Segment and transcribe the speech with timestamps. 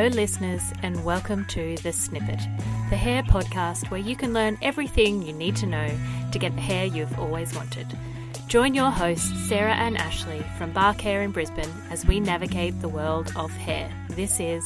[0.00, 2.40] Hello, listeners, and welcome to The Snippet,
[2.88, 5.90] the hair podcast where you can learn everything you need to know
[6.32, 7.86] to get the hair you've always wanted.
[8.46, 12.88] Join your hosts, Sarah and Ashley from Bark Hair in Brisbane, as we navigate the
[12.88, 13.92] world of hair.
[14.08, 14.64] This is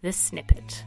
[0.00, 0.82] The Snippet.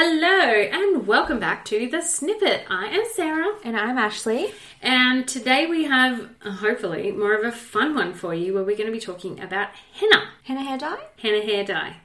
[0.00, 2.66] Hello, and welcome back to The Snippet.
[2.68, 3.56] I am Sarah.
[3.64, 4.52] And I'm Ashley.
[4.82, 8.90] And today we have, hopefully, more of a fun one for you where we're going
[8.90, 10.98] to be talking about henna, Henna hair dye?
[11.16, 11.96] henna hair dye.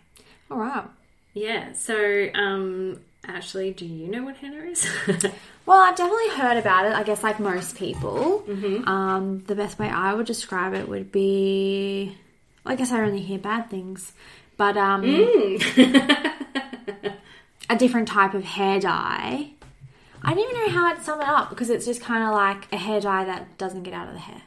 [0.49, 0.85] All right.
[1.33, 4.87] Yeah, so, um, Ashley, do you know what henna is?
[5.65, 8.43] Well, I've definitely heard about it, I guess, like most people.
[8.47, 8.87] Mm-hmm.
[8.87, 12.17] Um, the best way I would describe it would be
[12.65, 14.13] I guess I only hear bad things,
[14.55, 16.37] but um, Mm.
[17.71, 19.49] a different type of hair dye.
[20.21, 22.71] I don't even know how I'd sum it up because it's just kind of like
[22.71, 24.41] a hair dye that doesn't get out of the hair.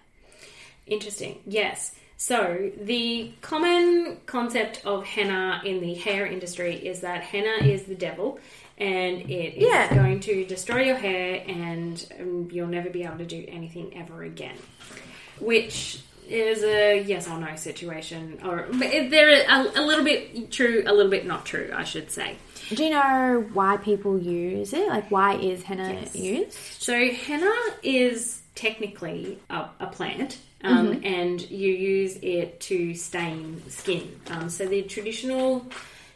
[0.86, 1.92] Interesting, yes.
[2.16, 7.94] So, the common concept of henna in the hair industry is that henna is the
[7.94, 8.38] devil
[8.78, 9.92] and it is Yeah.
[9.94, 14.22] going to destroy your hair and um, you'll never be able to do anything ever
[14.22, 14.56] again.
[15.40, 20.82] Which is a yes or no situation, or it- they're a, a little bit true,
[20.86, 22.36] a little bit not true, I should say.
[22.70, 24.88] Do you know why people use it?
[24.88, 26.16] Like, why is henna Yes.
[26.16, 26.52] used?
[26.52, 34.18] So henna is technically a, a plant, um, and you use it to stain skin.
[34.30, 35.66] Um, so the traditional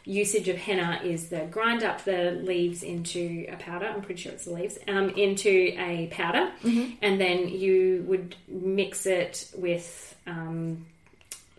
[0.09, 3.85] usage of henna is the grind up the leaves into a powder.
[3.85, 9.05] I'm pretty sure it's the leaves um, into a powder, and then you would mix
[9.05, 10.15] it with.
[10.27, 10.85] Um,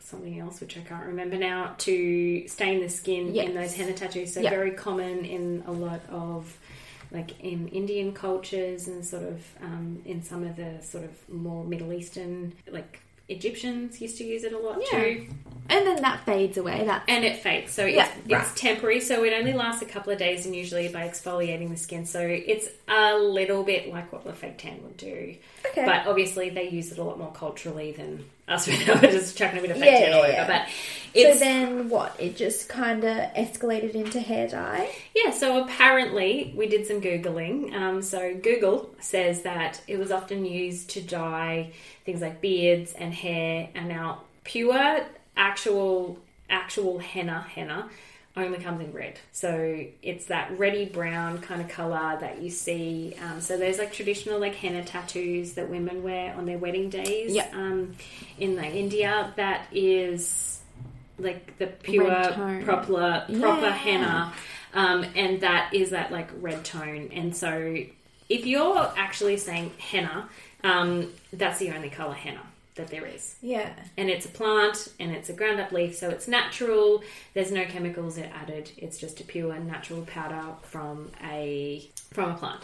[0.02, 4.34] Something else which I can't remember now to stain the skin in those henna tattoos.
[4.34, 4.50] So Yeah.
[4.50, 6.58] very common in a lot of
[7.12, 11.62] like in Indian cultures and sort of um, in some of the sort of more
[11.64, 12.98] Middle Eastern, like
[13.28, 14.98] Egyptians used to use it a lot Yeah.
[14.98, 15.26] too.
[15.70, 16.84] And then that fades away.
[16.84, 18.56] That And it fades, so it's, Yeah, it's right.
[18.56, 19.00] temporary.
[19.00, 22.04] So it only lasts a couple of days, and usually by exfoliating the skin.
[22.06, 25.36] So it's a little bit like what the fake tan would do.
[25.70, 25.84] Okay.
[25.86, 28.66] But obviously, they use it a lot more culturally than us.
[28.66, 30.52] We're just chucking a bit of fake Yeah, tan all yeah, over.
[30.52, 30.64] yeah.
[30.64, 32.16] But so it's then what?
[32.18, 34.90] It just kind of escalated into hair dye.
[35.14, 37.72] Yeah, so apparently we did some Googling.
[37.74, 41.70] Um, so Google says that it was often used to dye
[42.04, 45.04] things like beards and hair, and now pure
[45.40, 46.18] actual
[46.48, 47.88] actual henna henna
[48.36, 49.18] only comes in red.
[49.32, 53.16] So it's that reddy brown kind of color that you see.
[53.20, 57.32] Um, so there's like traditional like henna tattoos that women wear on their wedding days.
[57.32, 57.48] Yeah.
[57.52, 57.96] Um,
[58.38, 60.60] in like India, that is
[61.18, 63.70] like the pure proper proper Yeah.
[63.72, 64.32] henna
[64.72, 67.10] um, and that is that like red tone.
[67.12, 67.76] And so,
[68.28, 70.28] if you're actually saying henna,
[70.62, 72.42] um, that's the only color henna
[72.74, 73.36] that there is.
[73.42, 73.70] Yeah.
[73.96, 77.02] And it's a plant, and it's a ground up leaf, so it's natural.
[77.34, 78.70] There's no chemicals added.
[78.76, 82.62] It's just a pure natural powder from a from a plant.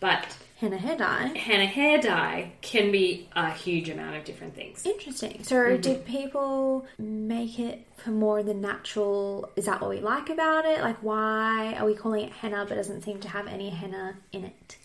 [0.00, 1.26] But Henna hair dye.
[1.36, 4.86] henna hair dye can be a huge amount of different things.
[4.86, 5.44] Interesting.
[5.44, 5.80] So, Mm-hmm.
[5.82, 9.50] did people make it for more the natural?
[9.56, 10.80] Is that what we like about it?
[10.80, 14.16] Like, why are we calling it henna but it doesn't seem to have any henna
[14.32, 14.76] in it?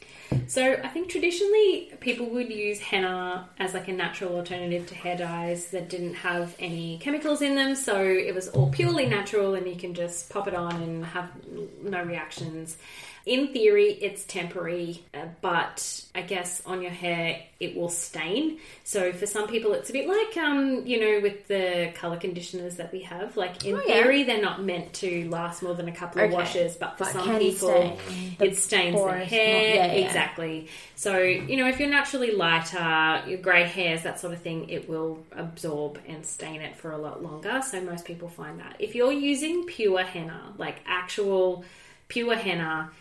[0.48, 5.18] So I think traditionally people would use henna as like a natural alternative to hair
[5.18, 7.76] dyes that didn't have any chemicals in them.
[7.76, 11.30] So it was all purely natural and you can just pop it on and have
[11.84, 12.78] no reactions.
[13.26, 15.26] In theory, it's temporary, uh,
[15.62, 18.58] but I guess on your hair it will stain.
[18.84, 22.78] So for some people, it's a bit like, um, you know, with the color conditioners
[22.78, 23.38] that we have.
[23.38, 24.02] Like in Oh, yeah.
[24.02, 26.34] theory, they're not meant to last more than a couple of Okay.
[26.36, 29.64] washes, but for But some people, stain it stains their hair.
[29.76, 30.06] yeah, yeah.
[30.08, 30.68] Exactly.
[30.96, 34.90] So, you know, if you're naturally lighter, your grey hairs, that sort of thing, it
[34.90, 37.62] will absorb and stain it for a lot longer.
[37.62, 38.76] So, most people find that.
[38.80, 41.64] If you're using pure henna, like actual
[42.08, 42.92] pure henna,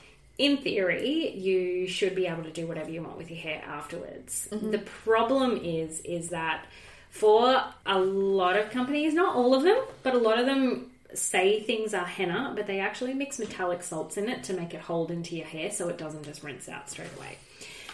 [0.40, 4.48] in theory, you should be able to do whatever you want with your hair afterwards.
[4.50, 4.70] Mm-hmm.
[4.70, 6.64] The problem is, is that
[7.10, 11.60] for a lot of companies, not all of them, but a lot of them say
[11.60, 15.10] things are henna, but they actually mix metallic salts in it to make it hold
[15.10, 17.36] into your hair so it doesn't just rinse out straight away.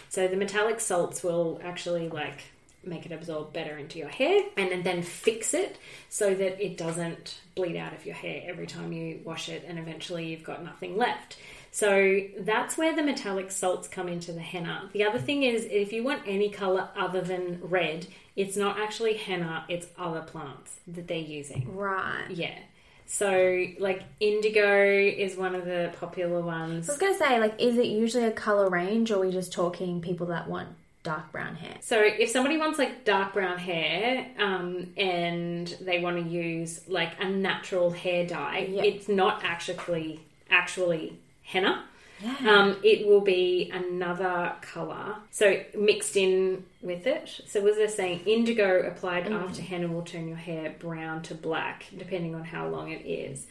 [0.08, 2.42] So the metallic salts will actually like
[2.84, 5.76] make it absorb better into your hair and then- then fix it
[6.08, 9.80] so that it doesn't bleed out of your hair every time you wash it and
[9.80, 11.36] eventually you've got nothing left.
[11.76, 14.88] So that's where the metallic salts come into the henna.
[14.94, 19.18] The other thing is if you want any color other than red, it's not actually
[19.18, 21.76] henna, it's other plants that they're using.
[21.76, 22.30] Right.
[22.30, 22.58] Yeah.
[23.04, 26.88] So, like indigo is one of the popular ones.
[26.88, 29.52] I was gonna say, like, is it usually a color range, or are we just
[29.52, 30.70] talking people that want
[31.02, 31.76] dark brown hair?
[31.82, 37.12] So, if somebody wants like dark brown hair um, and they want to use like
[37.20, 38.82] a natural hair dye, Yeah.
[38.82, 41.84] it's not actually actually henna.
[42.20, 42.34] Yeah.
[42.50, 47.42] Um, it will be another color, so mixed in with it.
[47.46, 51.84] So, was there saying indigo applied after henna will turn your hair brown to black,
[51.96, 53.46] depending on how long it is.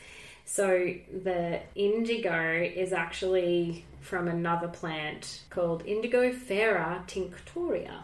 [0.45, 7.99] So, the indigo is actually from another plant called Indigofera tinctoria.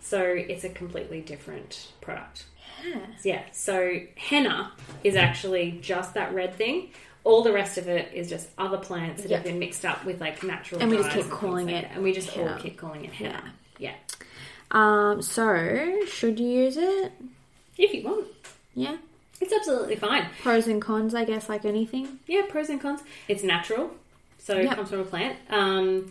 [0.00, 2.46] So, it's a completely different product.
[2.84, 3.06] yeah.
[3.22, 4.72] Yeah, so henna
[5.04, 6.90] is actually just that red thing.
[7.24, 10.20] All the rest of it is just other plants that have been mixed up with
[10.20, 11.94] like natural And we just keep calling like it that.
[11.94, 13.52] and we just all keep calling it henna.
[13.78, 13.94] Yeah.
[14.70, 15.20] Um.
[15.22, 17.12] So, should you use it?
[17.76, 18.26] If you want.
[18.74, 18.96] Yeah.
[19.40, 20.26] It's absolutely fine.
[20.42, 22.18] Pros and cons, I guess, like anything.
[22.26, 23.00] Yeah, pros and cons.
[23.26, 23.90] It's natural,
[24.38, 25.38] so it comes from a plant.
[25.48, 26.10] Um,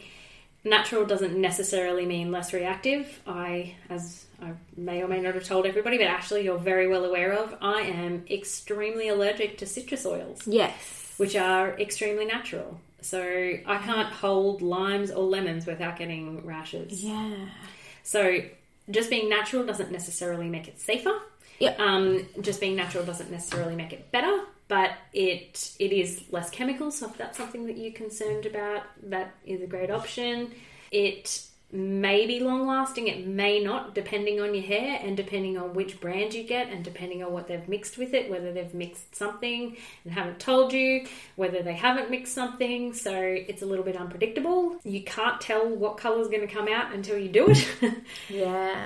[0.64, 3.22] natural doesn't necessarily mean less reactive.
[3.28, 7.06] I, as I may or may not have told everybody, but actually you're very well
[7.06, 10.42] aware of, I am extremely allergic to citrus oils.
[10.48, 10.99] Yes.
[11.20, 12.80] Which are extremely natural.
[13.02, 17.04] So I can't hold limes or lemons without getting rashes.
[17.04, 17.50] Yeah.
[18.04, 18.40] So
[18.90, 21.14] just being natural doesn't necessarily make it safer.
[21.60, 21.78] Yep.
[21.78, 26.90] Um, just being natural doesn't necessarily make it better, but it it is less chemical.
[26.90, 30.52] So if that's something that you're concerned about, that is a great option.
[30.90, 35.74] It may be long lasting, it may not, depending on your hair and depending on
[35.76, 39.16] which brand you get and depending on what they've mixed with it, whether they've mixed
[39.16, 41.06] something and haven't told you,
[41.36, 42.94] whether they haven't mixed something.
[42.94, 44.78] So it's a little bit unpredictable.
[44.84, 47.68] You can't tell what colour is going to come out until you do it.
[48.30, 48.86] Yeah.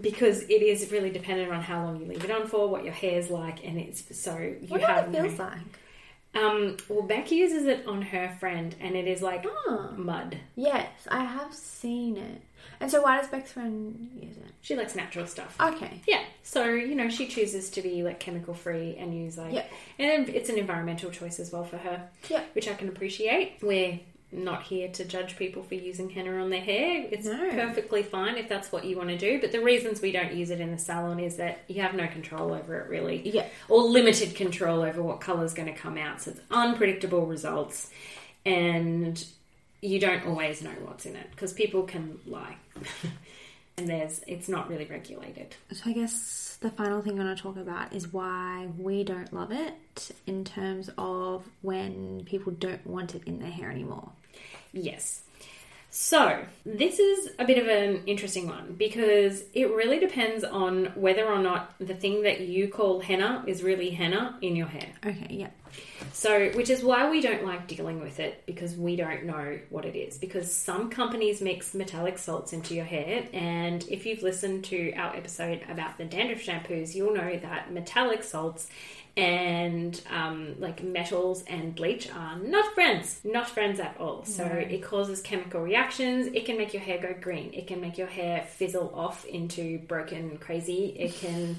[0.00, 2.92] because it is really dependent on how long you leave it on for, what your
[2.94, 5.58] hair's like, and it's so you What have it no- feels like.
[6.34, 9.92] Um, well, Beck uses it on her friend, and it is like Oh.
[9.96, 10.38] mud.
[10.56, 12.40] Yes, I have seen it.
[12.80, 14.46] And so, why does Beck's friend use it?
[14.62, 15.56] She likes natural stuff.
[15.60, 16.00] Okay.
[16.06, 19.66] Yeah, so you know she chooses to be like chemical free and use like, Yeah.
[19.98, 22.42] and it's an environmental choice as well for her, Yeah.
[22.54, 23.58] which I can appreciate.
[23.60, 24.00] We're
[24.32, 27.06] not here to judge people for using henna on their hair.
[27.10, 27.50] It's No.
[27.50, 29.40] perfectly fine if that's what you want to do.
[29.40, 32.06] But the reasons we don't use it in the salon is that you have no
[32.08, 33.20] control over it really.
[33.28, 33.46] Yeah.
[33.68, 36.22] or limited control over what color is going to come out.
[36.22, 37.90] So it's unpredictable results,
[38.46, 39.22] and
[39.80, 42.56] you don't always know what's in it because people can lie,
[43.76, 45.56] and there's it's not really regulated.
[45.72, 49.32] So, I guess the final thing I want to talk about is why we don't
[49.32, 49.74] love it
[50.26, 54.10] in terms of when people don't want it in their hair anymore.
[54.72, 55.22] Yes.
[55.94, 61.26] So, this is a bit of an interesting one because it really depends on whether
[61.26, 64.88] or not the thing that you call henna is really henna in your hair.
[65.04, 65.50] Okay, yeah.
[66.14, 69.84] So, which is why we don't like dealing with it because we don't know what
[69.84, 70.16] it is.
[70.16, 75.14] Because some companies mix metallic salts into your hair, and if you've listened to our
[75.14, 78.66] episode about the dandruff shampoos, you'll know that metallic salts
[79.16, 84.24] and um, like metals and bleach are not friends, not friends at all.
[84.24, 86.28] So it causes chemical reactions.
[86.28, 87.52] It can make your hair go green.
[87.52, 90.96] It can make your hair fizzle off into broken crazy.
[90.98, 91.56] It can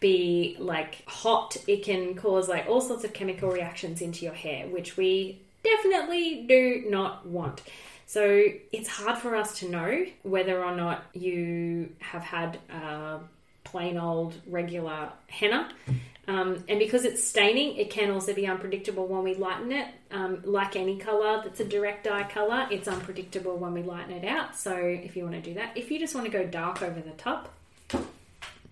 [0.00, 1.56] be like hot.
[1.66, 6.44] It can cause like all sorts of chemical reactions into your hair, which we definitely
[6.48, 7.62] do not want.
[8.06, 13.18] So it's hard for us to know whether or not you have had uh,
[13.74, 15.68] plain old regular henna.
[16.28, 19.88] Um, and because it's staining, it can also be unpredictable when we lighten it.
[20.12, 24.24] Um, like any color that's a direct dye color, it's unpredictable when we lighten it
[24.24, 24.56] out.
[24.56, 27.00] So if you want to do that, if you just want to go dark over
[27.00, 27.52] the top,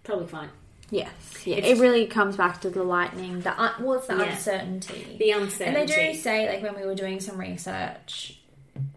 [0.04, 0.50] probably fine.
[0.92, 1.10] Yes,
[1.44, 1.56] yeah.
[1.56, 3.40] It's- it really comes back to the lightning.
[3.40, 4.30] The un- well, it's the Yeah.
[4.34, 5.16] uncertainty.
[5.18, 5.80] The uncertainty.
[5.80, 8.38] and they do say, like when we were doing some research,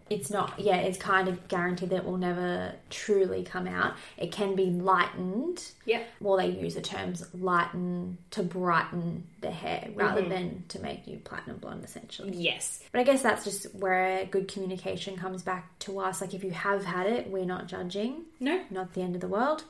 [0.09, 0.59] it's not.
[0.59, 3.95] Yeah, it's kind of guaranteed that it will never truly come out.
[4.17, 5.63] It can be lightened.
[5.85, 6.03] Yeah.
[6.21, 10.29] Well, they use the terms lighten to brighten the hair rather Mm-hmm.
[10.29, 12.31] than to make you platinum blonde, essentially.
[12.35, 12.83] Yes.
[12.91, 16.21] But I guess that's just where good communication comes back to us.
[16.21, 18.62] Like if you have had it, we're not judging No.
[18.69, 19.63] not the end of the world.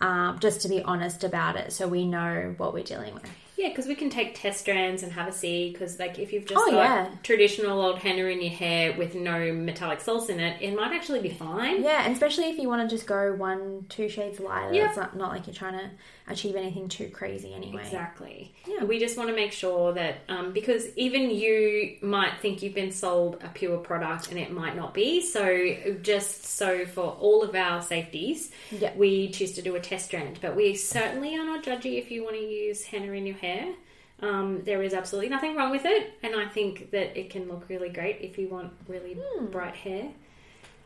[0.00, 3.28] Um, just to be honest about it, so we know what we're dealing with.
[3.60, 5.70] Yeah, because we can take test strands and have a see.
[5.70, 7.10] Because like if you've just Oh, got yeah.
[7.22, 11.20] traditional old henna in your hair with no metallic salts in it, it might actually
[11.20, 11.82] be fine.
[11.82, 14.72] Yeah, and especially if you want to just go one, two shades lighter.
[14.74, 14.88] Yeah.
[14.88, 15.90] It's not, not like you're trying to
[16.28, 17.82] achieve anything too crazy anyway.
[17.82, 18.54] Exactly.
[18.66, 18.84] Yeah.
[18.84, 22.92] We just want to make sure that um, because even you might think you've been
[22.92, 25.20] sold a pure product and it might not be.
[25.20, 28.92] So just so for all of our safeties, Yeah.
[28.96, 30.38] we choose to do a test strand.
[30.40, 33.49] But we certainly are not judgy if you want to use henna in your hair.
[34.22, 37.64] Um, there is absolutely nothing wrong with it, and I think that it can look
[37.68, 39.46] really great if you want really hmm.
[39.46, 40.10] bright hair.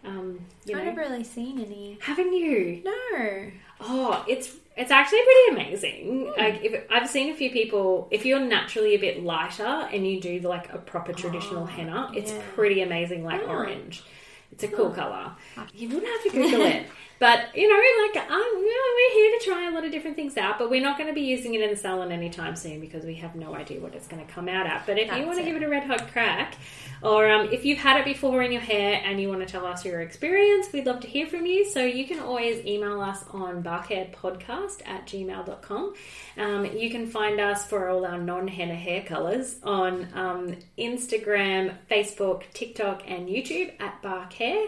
[0.04, 1.98] Um, you I've never really seen any.
[2.00, 2.82] haven't you?
[2.84, 3.50] No.
[3.80, 6.26] Oh, it's it's actually pretty amazing.
[6.26, 6.40] Hmm.
[6.40, 10.20] Like if I've seen a few people, if you're naturally a bit lighter and you
[10.20, 12.42] do like a proper traditional oh, henna, it's yeah.
[12.54, 13.50] pretty amazing, like Oh.
[13.50, 14.04] orange.
[14.52, 15.32] It's a cool color.
[15.56, 15.66] Ah.
[15.74, 16.86] You wouldn't have to Google it.
[17.18, 17.74] But you know,
[18.06, 20.70] like um, you know, we're here to try a lot of different things out, but
[20.70, 23.34] we're not going to be using it in the salon anytime soon because we have
[23.34, 24.84] no idea what it's going to come out at.
[24.86, 26.56] But if you want to give it a red hot crack,
[27.02, 29.66] or um, if you've had it before in your hair and you want to tell
[29.66, 31.64] us your experience, we'd love to hear from you.
[31.64, 35.94] So you can always email us on barkhairpodcast at gmail.com.
[36.38, 41.74] Um, you can find us for all our non henna hair colours on um, Instagram,
[41.90, 44.66] Facebook, TikTok, and YouTube at Bark Hair.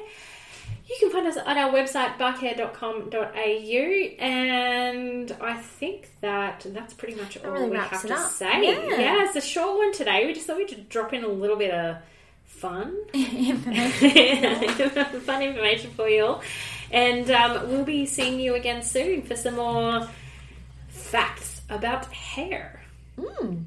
[0.89, 7.37] You can find us at our website, barkhair.com.au, and I think that that's pretty much
[7.45, 8.31] all really we have to up.
[8.31, 8.67] say.
[8.67, 8.97] Yeah.
[8.97, 10.27] yeah, it's a short one today.
[10.27, 11.97] We just thought we'd drop in a little bit of
[12.45, 12.97] fun.
[13.15, 14.69] Information.
[15.21, 16.43] fun information for you all.
[16.91, 20.09] And um, we'll be seeing you again soon for some more
[20.89, 22.81] facts about hair.
[23.19, 23.65] Mm.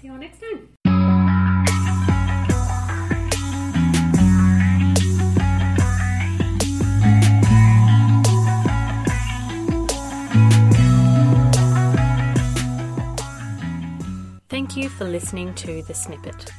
[0.00, 0.68] See you all next time.
[14.88, 16.52] For listening to The Snippet.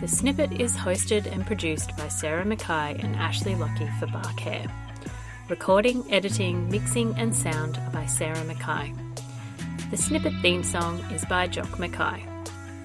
[0.00, 4.66] The Snippet is hosted and produced by Sarah Mackay and Ashley Lockie for Bark Hair.
[5.48, 8.92] Recording, editing, mixing, and sound are by Sarah Mackay.
[9.90, 12.26] The Snippet theme song is by Jock Mackay.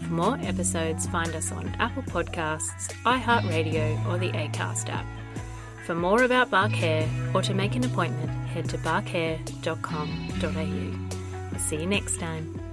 [0.04, 5.06] For more episodes, find us on Apple Podcasts, iHeartRadio, or the Acast app.
[5.86, 11.52] For more about Bark Hair or to make an appointment, head to barkhair.com.au.
[11.52, 12.67] We'll see you next time.